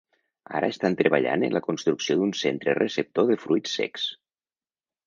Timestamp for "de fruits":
3.35-3.79